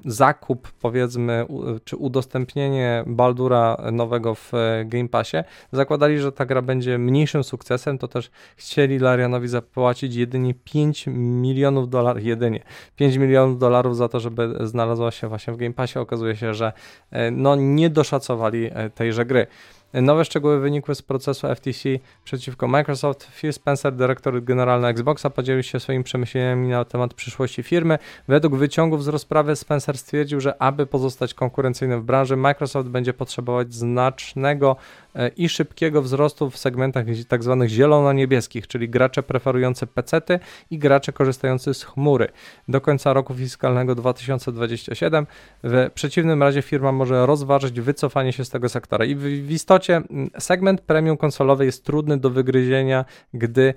zakup, 0.06 0.72
powiedzmy, 0.72 1.46
czy 1.84 1.96
udostępnienie 1.96 3.04
Baldura 3.08 3.78
nowego 3.92 4.36
w 4.36 4.54
e, 4.54 4.86
Game 4.86 5.10
Passie, 5.10 5.38
zakładali, 5.72 6.20
że 6.20 6.32
ta 6.32 6.46
gra 6.46 6.62
będzie 6.62 6.98
mniejszym 6.98 7.44
sukcesem, 7.44 7.98
to 7.98 8.08
też 8.08 8.32
chcieli 8.56 9.00
Larianowi 9.00 9.48
zapłacić 9.48 10.16
jedynie 10.16 10.54
5 10.64 11.08
milionów 11.18 11.90
dolarów, 11.90 12.24
jedynie 12.24 12.64
5 12.96 13.16
milionów 13.16 13.60
dolarów 13.60 13.98
za 13.98 14.10
to, 14.10 14.20
żeby 14.20 14.68
znalazła 14.68 15.12
się 15.12 15.28
właśnie 15.28 15.54
w 15.54 15.58
Game 15.58 15.74
Passie. 15.74 16.00
Okazuje 16.00 16.36
się, 16.36 16.54
że 16.54 16.74
e, 17.12 17.32
no 17.32 17.56
nie 17.56 17.90
doszacowali 17.90 18.70
e, 18.74 18.90
tejże 18.90 19.26
gry. 19.26 19.48
Nowe 19.94 20.26
szczegóły 20.26 20.60
wynikły 20.60 20.96
z 20.96 21.02
procesu 21.02 21.48
FTC 21.56 21.90
przeciwko 22.24 22.68
Microsoft. 22.68 23.28
Phil 23.32 23.54
Spencer, 23.54 23.94
dyrektor 23.96 24.44
generalny 24.44 24.88
Xboxa, 24.88 25.30
podzielił 25.30 25.64
się 25.64 25.80
swoimi 25.80 26.04
przemyśleniami 26.04 26.68
na 26.68 26.86
temat 26.86 27.14
przyszłości 27.14 27.64
firmy. 27.64 27.98
Według 28.28 28.56
wyciągów 28.56 29.04
z 29.04 29.08
rozprawy 29.08 29.56
Spencer 29.56 29.98
stwierdził, 29.98 30.40
że 30.40 30.62
aby 30.62 30.86
pozostać 30.86 31.34
konkurencyjnym 31.34 32.02
w 32.02 32.04
branży, 32.04 32.36
Microsoft 32.36 32.90
będzie 32.90 33.14
potrzebować 33.14 33.74
znacznego 33.74 34.76
e, 35.16 35.28
i 35.28 35.50
szybkiego 35.50 36.02
wzrostu 36.02 36.50
w 36.50 36.58
segmentach 36.58 37.06
tzw. 37.30 37.58
Tak 37.60 37.70
zielono-niebieskich, 37.70 38.68
czyli 38.68 38.90
gracze 38.90 39.24
preferujące 39.24 39.88
pecety 39.88 40.40
i 40.70 40.78
gracze 40.78 41.14
korzystający 41.14 41.74
z 41.74 41.84
chmury. 41.84 42.28
Do 42.68 42.82
końca 42.82 43.14
roku 43.14 43.34
fiskalnego 43.34 43.96
2027 43.96 45.28
w 45.64 45.90
przeciwnym 45.94 46.44
razie 46.44 46.62
firma 46.62 46.92
może 46.92 47.26
rozważyć 47.26 47.82
wycofanie 47.82 48.34
się 48.34 48.46
z 48.46 48.50
tego 48.50 48.70
sektora. 48.70 49.06
I 49.06 49.16
w 49.16 49.52
istocie 49.52 49.81
mm, 49.90 50.30
segment 50.40 50.82
premium 50.82 51.18
konsolowy 51.18 51.66
jest 51.66 51.86
trudny 51.86 52.18
do 52.18 52.30
wygryzienia, 52.30 53.06
gdy 53.34 53.74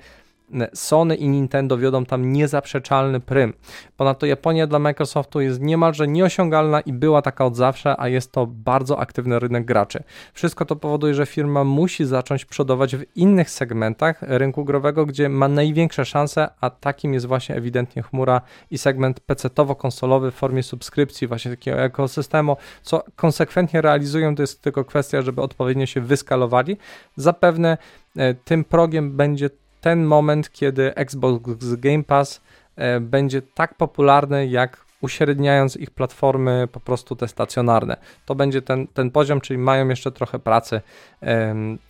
Sony 0.74 1.14
i 1.16 1.28
Nintendo 1.28 1.78
wiodą 1.78 2.04
tam 2.04 2.32
niezaprzeczalny 2.32 3.20
prym. 3.20 3.52
Ponadto 3.96 4.26
Japonia 4.26 4.66
dla 4.66 4.78
Microsoftu 4.78 5.40
jest 5.40 5.60
niemalże 5.60 6.08
nieosiągalna 6.08 6.80
i 6.80 6.92
była 6.92 7.22
taka 7.22 7.44
od 7.44 7.56
zawsze, 7.56 8.00
a 8.00 8.08
jest 8.08 8.32
to 8.32 8.46
bardzo 8.46 8.98
aktywny 8.98 9.38
rynek 9.38 9.64
graczy. 9.64 10.02
Wszystko 10.32 10.64
to 10.64 10.76
powoduje, 10.76 11.14
że 11.14 11.26
firma 11.26 11.64
musi 11.64 12.04
zacząć 12.04 12.44
przodować 12.44 12.96
w 12.96 13.04
innych 13.16 13.50
segmentach 13.50 14.18
rynku 14.20 14.64
growego, 14.64 15.06
gdzie 15.06 15.28
ma 15.28 15.48
największe 15.48 16.04
szanse, 16.04 16.48
a 16.60 16.70
takim 16.70 17.14
jest 17.14 17.26
właśnie 17.26 17.54
ewidentnie 17.54 18.02
chmura 18.02 18.40
i 18.70 18.78
segment 18.78 19.20
PC-towo-konsolowy 19.20 20.30
w 20.30 20.34
formie 20.34 20.62
subskrypcji 20.62 21.26
właśnie 21.26 21.50
takiego 21.50 21.80
ekosystemu, 21.80 22.56
co 22.82 23.04
konsekwentnie 23.16 23.80
realizują, 23.80 24.36
to 24.36 24.42
jest 24.42 24.62
tylko 24.62 24.84
kwestia, 24.84 25.22
żeby 25.22 25.42
odpowiednio 25.42 25.86
się 25.86 26.00
wyskalowali. 26.00 26.76
Zapewne 27.16 27.78
e, 28.16 28.34
tym 28.34 28.64
progiem 28.64 29.16
będzie 29.16 29.50
ten 29.84 30.04
moment, 30.04 30.52
kiedy 30.52 30.94
Xbox 30.94 31.74
Game 31.74 32.04
Pass 32.04 32.40
e, 32.76 33.00
będzie 33.00 33.42
tak 33.42 33.74
popularny, 33.74 34.46
jak 34.46 34.84
uśredniając 35.00 35.76
ich 35.76 35.90
platformy 35.90 36.68
po 36.72 36.80
prostu 36.80 37.16
te 37.16 37.28
stacjonarne. 37.28 37.96
To 38.26 38.34
będzie 38.34 38.62
ten, 38.62 38.86
ten 38.86 39.10
poziom, 39.10 39.40
czyli 39.40 39.58
mają 39.58 39.88
jeszcze 39.88 40.12
trochę 40.12 40.38
pracy, 40.38 40.80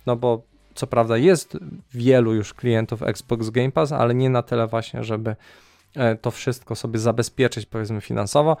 no 0.05 0.15
bo 0.15 0.41
co 0.73 0.87
prawda 0.87 1.17
jest 1.17 1.57
wielu 1.93 2.33
już 2.33 2.53
klientów 2.53 3.03
Xbox 3.03 3.49
Game 3.49 3.71
Pass, 3.71 3.91
ale 3.91 4.15
nie 4.15 4.29
na 4.29 4.41
tyle 4.41 4.67
właśnie, 4.67 5.03
żeby 5.03 5.35
to 6.21 6.31
wszystko 6.31 6.75
sobie 6.75 6.99
zabezpieczyć, 6.99 7.65
powiedzmy, 7.65 8.01
finansowo. 8.01 8.57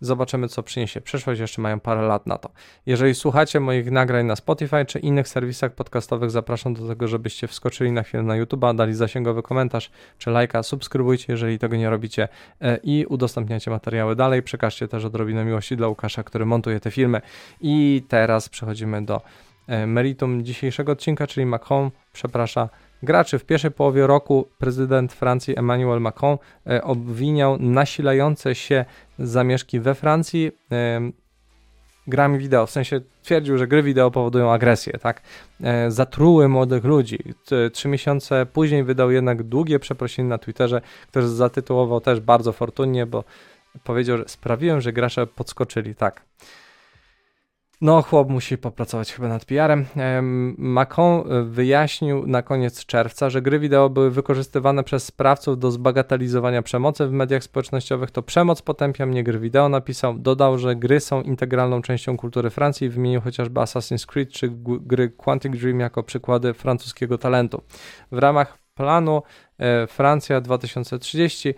Zobaczymy, 0.00 0.48
co 0.48 0.62
przyniesie 0.62 1.00
przyszłość. 1.00 1.40
Jeszcze 1.40 1.62
mają 1.62 1.80
parę 1.80 2.02
lat 2.02 2.26
na 2.26 2.38
to. 2.38 2.50
Jeżeli 2.86 3.14
słuchacie 3.14 3.60
moich 3.60 3.90
nagrań 3.90 4.26
na 4.26 4.36
Spotify 4.36 4.84
czy 4.84 4.98
innych 4.98 5.28
serwisach 5.28 5.72
podcastowych, 5.72 6.30
zapraszam 6.30 6.74
do 6.74 6.88
tego, 6.88 7.08
żebyście 7.08 7.48
wskoczyli 7.48 7.92
na 7.92 8.02
chwilę 8.02 8.22
na 8.22 8.36
YouTube, 8.36 8.64
dali 8.74 8.94
zasięgowy 8.94 9.42
komentarz 9.42 9.90
czy 10.18 10.30
lajka, 10.30 10.62
subskrybujcie, 10.62 11.32
jeżeli 11.32 11.58
tego 11.58 11.76
nie 11.76 11.90
robicie 11.90 12.28
e, 12.60 12.78
i 12.82 13.06
udostępniacie 13.06 13.70
materiały 13.70 14.16
dalej. 14.16 14.42
Przekażcie 14.42 14.88
też 14.88 15.04
odrobinę 15.04 15.44
miłości 15.44 15.76
dla 15.76 15.88
Łukasza, 15.88 16.22
który 16.22 16.46
montuje 16.46 16.80
te 16.80 16.90
filmy. 16.90 17.20
I 17.60 18.02
teraz 18.08 18.48
przechodzimy 18.48 19.04
do 19.04 19.22
e, 19.66 19.86
meritum 19.86 20.44
dzisiejszego 20.44 20.92
odcinka, 20.92 21.26
czyli 21.26 21.46
Macron 21.46 21.90
przeprasza 22.12 22.68
graczy. 23.04 23.38
W 23.38 23.44
pierwszej 23.44 23.70
połowie 23.70 24.06
roku 24.06 24.48
prezydent 24.58 25.12
Francji 25.12 25.58
Emmanuel 25.58 26.00
Macron 26.00 26.38
e, 26.66 26.84
obwiniał 26.84 27.58
nasilające 27.58 28.54
się 28.54 28.84
zamieszki 29.18 29.80
we 29.80 29.94
Francji 29.94 30.52
e, 30.72 31.00
grami 32.06 32.38
wideo, 32.38 32.66
w 32.66 32.70
sensie 32.70 33.00
twierdził, 33.22 33.58
że 33.58 33.66
gry 33.66 33.82
wideo 33.82 34.10
powodują 34.10 34.52
agresję, 34.52 34.98
tak? 34.98 35.22
E, 35.60 35.90
zatruły 35.90 36.48
młodych 36.48 36.84
ludzi. 36.84 37.18
Trzy 37.72 37.88
miesiące 37.88 38.46
później 38.46 38.84
wydał 38.84 39.10
jednak 39.10 39.42
długie 39.42 39.78
przeprosiny 39.78 40.28
na 40.28 40.38
Twitterze, 40.38 40.80
które 41.08 41.28
zatytułował 41.28 42.00
też 42.00 42.20
bardzo 42.20 42.52
fortunnie, 42.52 43.06
bo 43.06 43.24
powiedział, 43.84 44.18
że 44.18 44.24
sprawiłem, 44.26 44.80
że 44.80 44.92
gracze 44.92 45.26
podskoczyli, 45.26 45.94
tak. 45.94 46.22
No, 47.80 48.02
chłop 48.02 48.28
musi 48.28 48.58
popracować 48.58 49.12
chyba 49.12 49.28
nad 49.28 49.44
PR-em. 49.44 49.86
Macron 50.58 51.32
e, 51.32 51.42
wyjaśnił 51.42 52.26
na 52.26 52.42
koniec 52.42 52.86
czerwca, 52.86 53.30
że 53.30 53.42
gry 53.42 53.58
wideo 53.58 53.90
były 53.90 54.10
wykorzystywane 54.10 54.84
przez 54.84 55.04
sprawców 55.04 55.58
do 55.58 55.70
zbagatelizowania 55.70 56.62
przemocy 56.62 57.06
w 57.06 57.12
mediach 57.12 57.44
społecznościowych. 57.44 58.10
To 58.10 58.22
przemoc 58.22 58.62
potępia 58.62 59.06
mnie 59.06 59.24
gry 59.24 59.38
wideo, 59.38 59.68
napisał. 59.68 60.18
Dodał, 60.18 60.58
że 60.58 60.76
gry 60.76 61.00
są 61.00 61.22
integralną 61.22 61.82
częścią 61.82 62.16
kultury 62.16 62.50
Francji, 62.50 62.88
wymienił 62.88 63.20
chociażby 63.20 63.60
Assassin's 63.60 64.06
Creed 64.06 64.30
czy 64.30 64.48
gry 64.80 65.10
Quantic 65.10 65.60
Dream 65.60 65.80
jako 65.80 66.02
przykłady 66.02 66.54
francuskiego 66.54 67.18
talentu. 67.18 67.62
W 68.12 68.18
ramach 68.18 68.58
planu 68.74 69.22
e, 69.58 69.86
Francja 69.86 70.40
2030 70.40 71.48
e, 71.48 71.54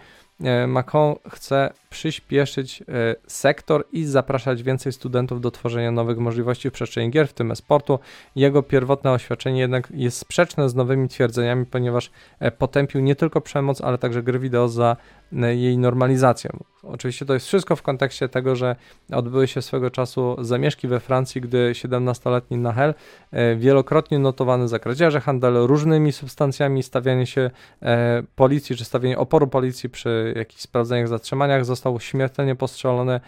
Macron 0.67 1.15
chce 1.29 1.73
przyspieszyć 1.91 2.83
e, 2.83 2.85
sektor 3.27 3.85
i 3.93 4.05
zapraszać 4.05 4.63
więcej 4.63 4.93
studentów 4.93 5.41
do 5.41 5.51
tworzenia 5.51 5.91
nowych 5.91 6.19
możliwości 6.19 6.71
w 6.71 6.73
przestrzeni 6.73 7.11
gier, 7.11 7.29
w 7.29 7.33
tym 7.33 7.51
e-sportu. 7.51 7.99
Jego 8.35 8.63
pierwotne 8.63 9.13
oświadczenie 9.13 9.61
jednak 9.61 9.89
jest 9.91 10.19
sprzeczne 10.19 10.69
z 10.69 10.75
nowymi 10.75 11.09
twierdzeniami, 11.09 11.67
ponieważ 11.67 12.11
e, 12.41 12.51
potępił 12.51 13.01
nie 13.01 13.17
tylko 13.17 13.41
przemoc, 13.41 13.81
ale 13.81 13.99
także 13.99 14.23
gry 14.23 14.39
wideo 14.39 14.69
za 14.69 14.91
e, 14.93 15.26
jej 15.43 15.79
normalizację. 15.79 16.51
Oczywiście 16.83 17.27
to 17.27 17.35
jest 17.35 17.47
wszystko 17.47 17.77
w 17.77 17.83
kontekście 17.83 18.29
tego, 18.29 18.57
że 18.57 18.77
odbyły 19.13 19.49
się 19.49 19.63
swego 19.63 19.91
czasu 19.91 20.37
zamieszki 20.41 20.89
we 20.89 21.01
Francji, 21.01 21.41
gdy 21.41 21.73
17-letni 21.73 22.57
Nahel, 22.57 22.95
wielokrotnie 23.57 24.19
notowany 24.19 24.69
za 24.69 24.79
kradzieże, 24.79 25.21
handel 25.21 25.55
różnymi 25.55 26.13
substancjami, 26.13 26.83
stawianie 26.83 27.27
się 27.27 27.51
policji, 28.37 28.77
czy 28.77 28.85
stawianie 28.85 29.19
oporu 29.19 29.47
policji 29.47 29.91
przy 29.91 30.35
jakichś 30.37 30.63
sprawdzeniach, 30.63 31.09
zatrzymaniach, 31.09 31.65
został 31.65 32.01
śmiertelnie 32.01 32.55
postrzelony 32.57 33.13
e, 33.15 33.21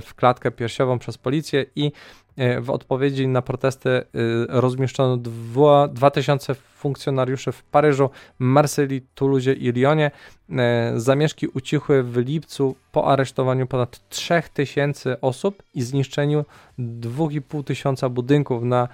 w 0.00 0.14
klatkę 0.14 0.50
piersiową 0.50 0.98
przez 0.98 1.18
policję 1.18 1.66
i 1.76 1.86
e, 1.86 1.92
w 2.60 2.70
odpowiedzi 2.70 3.28
na 3.28 3.42
protesty 3.42 3.90
e, 3.90 4.04
rozmieszczono 4.48 5.16
2000 5.92 6.54
funkcjonariuszy 6.54 7.52
w 7.52 7.62
Paryżu, 7.62 8.10
Marsylii, 8.38 9.02
Toulouse 9.14 9.52
i 9.52 9.72
Lyonie. 9.72 10.10
Zamieszki 10.96 11.46
ucichły 11.46 12.02
w 12.02 12.16
lipcu 12.16 12.76
po 12.92 13.06
aresztowaniu 13.06 13.66
ponad 13.66 14.08
3000 14.08 15.20
osób 15.20 15.62
i 15.74 15.82
zniszczeniu 15.82 16.44
2,5 16.78 17.64
tysiąca 17.64 18.08
budynków 18.08 18.62
na 18.62 18.88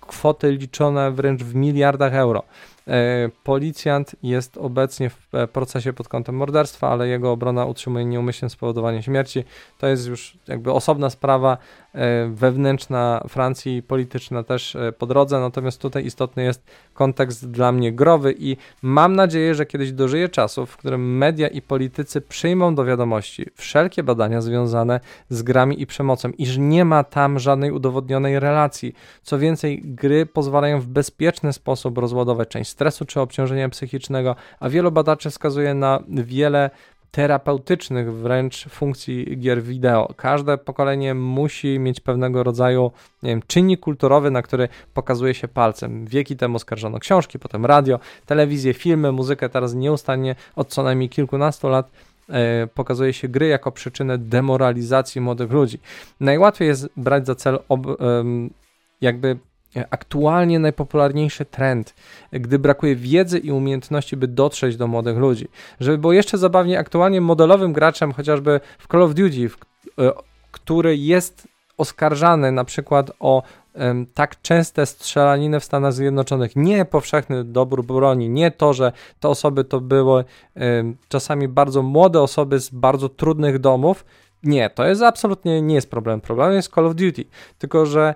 kwoty 0.00 0.52
liczone 0.52 1.10
wręcz 1.10 1.42
w 1.42 1.54
miliardach 1.54 2.14
euro. 2.14 2.42
E, 2.88 3.30
policjant 3.44 4.16
jest 4.22 4.56
obecnie 4.56 5.10
w 5.10 5.34
e, 5.34 5.46
procesie 5.48 5.92
pod 5.92 6.08
kątem 6.08 6.34
morderstwa, 6.34 6.88
ale 6.88 7.08
jego 7.08 7.32
obrona 7.32 7.64
utrzymuje 7.64 8.04
nieumyślne 8.04 8.50
spowodowanie 8.50 9.02
śmierci. 9.02 9.44
To 9.78 9.86
jest 9.86 10.08
już 10.08 10.38
jakby 10.48 10.72
osobna 10.72 11.10
sprawa 11.10 11.58
e, 11.94 12.28
wewnętrzna 12.28 13.24
Francji, 13.28 13.82
polityczna 13.82 14.42
też 14.42 14.76
po 14.98 15.06
drodze, 15.06 15.40
natomiast 15.40 15.80
tutaj 15.80 16.04
istotny 16.04 16.42
jest 16.42 16.62
kontekst 16.94 17.50
dla 17.50 17.72
mnie 17.72 17.92
growy 17.92 18.34
i 18.38 18.56
mam 18.82 19.16
nadzieję, 19.16 19.54
że 19.54 19.66
kiedyś 19.66 19.92
dożyje 19.92 20.28
czasów, 20.28 20.70
w 20.70 20.76
którym 20.76 21.16
media 21.16 21.48
i 21.48 21.62
politycy 21.62 22.20
przyjmą 22.20 22.74
do 22.74 22.84
wiadomości 22.84 23.46
wszelkie 23.54 24.02
badania 24.02 24.40
związane 24.40 25.00
z 25.28 25.42
grami 25.42 25.82
i 25.82 25.86
przemocą, 25.86 26.30
iż 26.30 26.58
nie 26.58 26.84
ma 26.84 27.04
tam 27.04 27.38
żadnej 27.38 27.72
udowodnionej 27.72 28.40
relacji. 28.40 28.94
Co 29.22 29.38
więcej, 29.38 29.82
gry 29.84 30.26
pozwalają 30.26 30.80
w 30.80 30.86
bezpieczny 30.86 31.52
sposób 31.52 31.98
rozładować 31.98 32.48
część 32.48 32.70
stresu 32.78 33.04
czy 33.04 33.20
obciążenia 33.20 33.68
psychicznego, 33.68 34.36
a 34.60 34.68
wielu 34.68 34.92
badaczy 34.92 35.30
wskazuje 35.30 35.74
na 35.74 36.02
wiele 36.08 36.70
terapeutycznych 37.10 38.14
wręcz 38.14 38.68
funkcji 38.68 39.38
gier 39.40 39.62
wideo. 39.62 40.14
Każde 40.16 40.58
pokolenie 40.58 41.14
musi 41.14 41.78
mieć 41.78 42.00
pewnego 42.00 42.42
rodzaju 42.42 42.92
nie 43.22 43.30
wiem, 43.30 43.42
czynnik 43.46 43.80
kulturowy, 43.80 44.30
na 44.30 44.42
który 44.42 44.68
pokazuje 44.94 45.34
się 45.34 45.48
palcem. 45.48 46.06
Wieki 46.06 46.36
temu 46.36 46.58
skarżono 46.58 46.98
książki, 46.98 47.38
potem 47.38 47.66
radio, 47.66 48.00
telewizję, 48.26 48.74
filmy, 48.74 49.12
muzykę. 49.12 49.48
Teraz 49.48 49.74
nieustannie 49.74 50.34
od 50.56 50.68
co 50.68 50.82
najmniej 50.82 51.08
kilkunastu 51.08 51.68
lat 51.68 51.90
e, 52.28 52.66
pokazuje 52.66 53.12
się 53.12 53.28
gry 53.28 53.48
jako 53.48 53.72
przyczynę 53.72 54.18
demoralizacji 54.18 55.20
młodych 55.20 55.50
ludzi. 55.50 55.78
Najłatwiej 56.20 56.68
jest 56.68 56.88
brać 56.96 57.26
za 57.26 57.34
cel 57.34 57.58
ob, 57.68 57.86
jakby 59.00 59.38
aktualnie 59.90 60.58
najpopularniejszy 60.58 61.44
trend, 61.44 61.94
gdy 62.32 62.58
brakuje 62.58 62.96
wiedzy 62.96 63.38
i 63.38 63.52
umiejętności, 63.52 64.16
by 64.16 64.28
dotrzeć 64.28 64.76
do 64.76 64.86
młodych 64.86 65.16
ludzi. 65.16 65.48
Żeby 65.80 65.98
było 65.98 66.12
jeszcze 66.12 66.38
zabawniej, 66.38 66.76
aktualnie 66.76 67.20
modelowym 67.20 67.72
graczem 67.72 68.12
chociażby 68.12 68.60
w 68.78 68.86
Call 68.88 69.02
of 69.02 69.14
Duty, 69.14 69.48
w, 69.48 69.58
który 70.50 70.96
jest 70.96 71.48
oskarżany 71.78 72.52
na 72.52 72.64
przykład 72.64 73.10
o 73.20 73.42
um, 73.74 74.06
tak 74.14 74.42
częste 74.42 74.86
strzelaniny 74.86 75.60
w 75.60 75.64
Stanach 75.64 75.92
Zjednoczonych, 75.92 76.56
nie 76.56 76.84
powszechny 76.84 77.44
dobór 77.44 77.84
broni, 77.84 78.28
nie 78.28 78.50
to, 78.50 78.72
że 78.72 78.92
te 79.20 79.28
osoby 79.28 79.64
to 79.64 79.80
były 79.80 80.24
um, 80.54 80.96
czasami 81.08 81.48
bardzo 81.48 81.82
młode 81.82 82.20
osoby 82.20 82.60
z 82.60 82.70
bardzo 82.70 83.08
trudnych 83.08 83.58
domów. 83.58 84.04
Nie, 84.42 84.70
to 84.70 84.86
jest 84.86 85.02
absolutnie 85.02 85.62
nie 85.62 85.74
jest 85.74 85.90
problem. 85.90 86.20
Problemem 86.20 86.54
jest 86.54 86.74
Call 86.74 86.86
of 86.86 86.94
Duty. 86.94 87.24
Tylko, 87.58 87.86
że 87.86 88.08
e, 88.08 88.14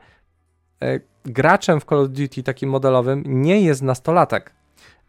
graczem 1.24 1.80
w 1.80 1.84
Call 1.84 1.98
of 1.98 2.08
Duty 2.08 2.42
takim 2.42 2.70
modelowym 2.70 3.22
nie 3.26 3.60
jest 3.60 3.82
nastolatek. 3.82 4.52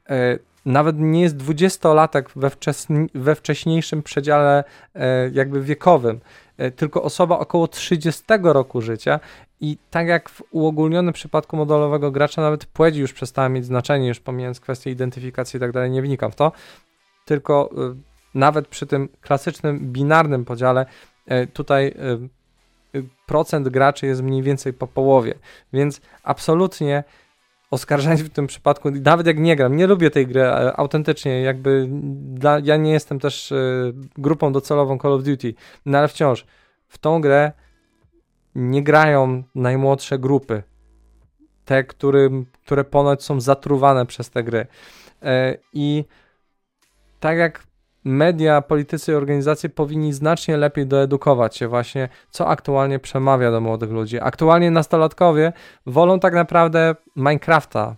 E, 0.09 0.39
nawet 0.65 0.99
nie 0.99 1.21
jest 1.21 1.37
dwudziestolatek 1.37 2.29
we, 2.35 2.51
we 3.15 3.35
wcześniejszym 3.35 4.03
przedziale 4.03 4.63
e, 4.95 5.29
jakby 5.29 5.61
wiekowym. 5.61 6.19
E, 6.57 6.71
tylko 6.71 7.03
osoba 7.03 7.39
około 7.39 7.67
30 7.67 8.23
roku 8.43 8.81
życia 8.81 9.19
i 9.61 9.77
tak 9.91 10.07
jak 10.07 10.29
w 10.29 10.43
uogólnionym 10.51 11.13
przypadku 11.13 11.57
modelowego 11.57 12.11
gracza 12.11 12.41
nawet 12.41 12.65
płeć 12.65 12.95
już 12.95 13.13
przestała 13.13 13.49
mieć 13.49 13.65
znaczenie, 13.65 14.07
już 14.07 14.19
pomijając 14.19 14.59
kwestię 14.59 14.91
identyfikacji 14.91 15.57
i 15.57 15.59
tak 15.59 15.71
dalej, 15.71 15.91
nie 15.91 16.01
wnikam 16.01 16.31
w 16.31 16.35
to, 16.35 16.51
tylko 17.25 17.69
e, 17.71 17.95
nawet 18.33 18.67
przy 18.67 18.87
tym 18.87 19.09
klasycznym 19.21 19.79
binarnym 19.79 20.45
podziale 20.45 20.85
e, 21.25 21.47
tutaj 21.47 21.93
procent 23.25 23.69
graczy 23.69 24.05
jest 24.05 24.21
mniej 24.21 24.43
więcej 24.43 24.73
po 24.73 24.87
połowie, 24.87 25.33
więc 25.73 26.01
absolutnie 26.23 27.03
oskarżać 27.71 28.23
w 28.23 28.29
tym 28.29 28.47
przypadku, 28.47 28.91
nawet 28.91 29.27
jak 29.27 29.39
nie 29.39 29.55
gram, 29.55 29.75
nie 29.75 29.87
lubię 29.87 30.11
tej 30.11 30.27
gry 30.27 30.51
autentycznie, 30.75 31.41
jakby 31.41 31.87
dla, 32.13 32.59
ja 32.63 32.77
nie 32.77 32.91
jestem 32.91 33.19
też 33.19 33.51
y, 33.51 33.93
grupą 34.17 34.53
docelową 34.53 34.97
Call 34.99 35.13
of 35.13 35.23
Duty, 35.23 35.53
no 35.85 35.97
ale 35.97 36.07
wciąż 36.07 36.45
w 36.87 36.97
tą 36.97 37.21
grę 37.21 37.51
nie 38.55 38.83
grają 38.83 39.43
najmłodsze 39.55 40.19
grupy, 40.19 40.63
te, 41.65 41.83
który, 41.83 42.29
które 42.65 42.83
ponoć 42.83 43.23
są 43.23 43.39
zatruwane 43.39 44.05
przez 44.05 44.29
te 44.29 44.43
gry. 44.43 44.59
Y, 45.23 45.59
I 45.73 46.05
tak 47.19 47.37
jak 47.37 47.63
media, 48.03 48.61
politycy 48.61 49.11
i 49.11 49.15
organizacje 49.15 49.69
powinni 49.69 50.13
znacznie 50.13 50.57
lepiej 50.57 50.87
doedukować 50.87 51.57
się 51.57 51.67
właśnie, 51.67 52.09
co 52.29 52.47
aktualnie 52.47 52.99
przemawia 52.99 53.51
do 53.51 53.61
młodych 53.61 53.91
ludzi. 53.91 54.19
Aktualnie 54.21 54.71
nastolatkowie 54.71 55.53
wolą 55.85 56.19
tak 56.19 56.33
naprawdę 56.33 56.95
Minecrafta, 57.15 57.95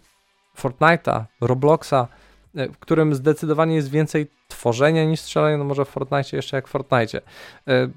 Fortnite'a, 0.58 1.24
Robloxa, 1.42 2.08
e, 2.56 2.70
w 2.70 2.78
którym 2.80 3.16
zdecydowanie 3.16 3.76
jest 3.76 3.90
więcej 3.90 4.28
tworzenia 4.48 5.06
niż 5.06 5.20
strzelania, 5.20 5.58
no 5.58 5.64
może 5.64 5.86
w 5.86 5.90
Fortnite 5.90 6.36
jeszcze 6.36 6.58
jak 6.58 6.68
w 6.68 6.72
Fortnite. 6.72 7.18
E, 7.18 7.22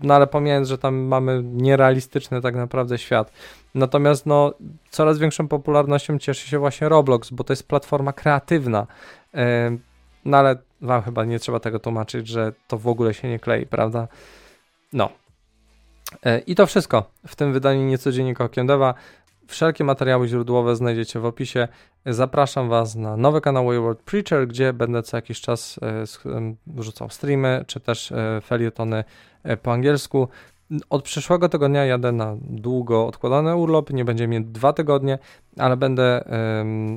no 0.02 0.14
ale 0.14 0.26
pomijając, 0.26 0.68
że 0.68 0.78
tam 0.78 0.94
mamy 0.96 1.42
nierealistyczny 1.44 2.40
tak 2.40 2.54
naprawdę 2.54 2.98
świat. 2.98 3.32
Natomiast 3.74 4.26
no, 4.26 4.54
coraz 4.90 5.18
większą 5.18 5.48
popularnością 5.48 6.18
cieszy 6.18 6.48
się 6.48 6.58
właśnie 6.58 6.88
Roblox, 6.88 7.30
bo 7.30 7.44
to 7.44 7.52
jest 7.52 7.68
platforma 7.68 8.12
kreatywna. 8.12 8.86
E, 9.34 9.76
no 10.24 10.36
ale 10.36 10.56
wam 10.80 11.02
chyba 11.02 11.25
nie 11.25 11.38
trzeba 11.38 11.61
tego 11.61 11.78
tłumaczyć, 11.78 12.28
że 12.28 12.52
to 12.68 12.78
w 12.78 12.88
ogóle 12.88 13.14
się 13.14 13.28
nie 13.28 13.38
klei, 13.38 13.66
prawda? 13.66 14.08
No. 14.92 15.11
E, 16.25 16.38
I 16.38 16.54
to 16.54 16.66
wszystko 16.66 17.11
w 17.26 17.37
tym 17.37 17.52
wydaniu 17.52 17.82
niecodziennika 17.82 18.44
Okiem 18.44 18.66
Deva. 18.66 18.94
Wszelkie 19.47 19.85
materiały 19.85 20.28
źródłowe 20.28 20.76
znajdziecie 20.76 21.20
w 21.20 21.25
opisie. 21.25 21.68
Zapraszam 22.06 22.68
Was 22.68 22.94
na 22.94 23.16
nowy 23.16 23.40
kanał 23.40 23.66
Wayward 23.66 24.02
Preacher, 24.02 24.49
gdzie 24.49 24.73
będę 24.73 25.02
co 25.02 25.16
jakiś 25.16 25.40
czas 25.40 25.80
wrzucał 26.66 27.11
streamy, 27.11 27.64
czy 27.66 27.80
też 27.80 28.12
e, 28.12 28.40
felietony 28.44 29.04
e, 29.42 29.56
po 29.56 29.73
angielsku. 29.73 30.28
Od 30.90 31.02
przyszłego 31.02 31.49
tygodnia 31.49 31.85
jadę 31.85 32.12
na 32.12 32.37
długo 32.40 33.06
odkładany 33.06 33.56
urlop, 33.56 33.90
nie 33.90 34.04
będzie 34.04 34.28
mnie 34.28 34.40
dwa 34.40 34.73
tygodnie, 34.73 35.18
ale 35.56 35.76
będę 35.76 36.25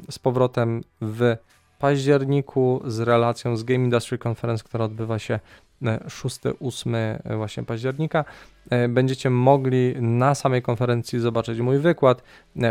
z 0.10 0.20
powrotem 0.20 0.82
w 1.02 1.36
październiku 1.82 2.82
z 2.86 3.00
relacją 3.00 3.58
z 3.58 3.64
Game 3.64 3.84
Industry 3.84 4.18
Conference, 4.28 4.64
która 4.64 4.86
odbywa 4.86 5.20
się 5.20 5.40
6-8 5.82 6.96
e, 6.96 7.20
e, 7.24 7.38
właśnie 7.38 7.64
października. 7.64 8.26
E, 8.70 8.88
będziecie 8.88 9.30
mogli 9.30 9.96
na 10.02 10.36
samej 10.36 10.62
konferencji 10.62 11.20
zobaczyć 11.20 11.60
mój 11.60 11.80
wykład, 11.80 12.24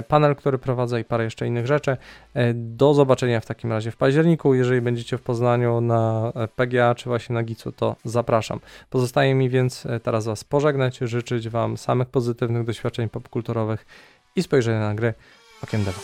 panel, 0.08 0.36
który 0.36 0.58
prowadzę 0.58 1.00
i 1.00 1.04
parę 1.04 1.24
jeszcze 1.24 1.46
innych 1.46 1.66
rzeczy. 1.66 1.96
Do 2.54 2.94
zobaczenia 2.94 3.40
w 3.40 3.46
takim 3.46 3.72
razie 3.72 3.90
w 3.90 3.96
październiku. 3.96 4.54
Jeżeli 4.54 4.80
będziecie 4.80 5.18
w 5.18 5.22
Poznaniu 5.22 5.80
na 5.80 6.32
PGA 6.56 6.94
czy 6.94 7.08
właśnie 7.08 7.34
na 7.34 7.42
Gicu, 7.42 7.72
to 7.72 7.96
zapraszam. 8.04 8.60
Pozostaje 8.90 9.34
mi 9.34 9.50
więc 9.50 9.86
teraz 10.02 10.26
Was 10.26 10.44
pożegnać, 10.44 10.98
życzyć 10.98 11.48
Wam 11.48 11.76
samych 11.76 12.08
pozytywnych 12.08 12.64
doświadczeń 12.64 13.08
popkulturowych 13.08 13.86
i 14.36 14.42
spojrzenia 14.42 14.80
na 14.80 14.94
gry 14.94 15.14
okiem 15.62 15.84
Deva. 15.84 16.00